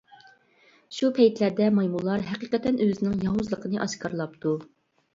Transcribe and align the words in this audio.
شۇ 0.99 1.09
پەيتلەردە 1.19 1.69
مايمۇنلار 1.77 2.25
ھەقىقەتەن 2.33 2.83
ئۆزىنىڭ 2.89 3.23
ياۋۇزلۇقىنى 3.29 3.85
ئاشكارىلاپتۇ. 3.87 4.61